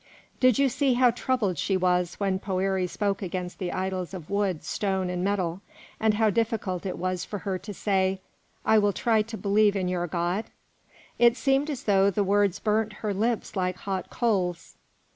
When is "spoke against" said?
2.89-3.59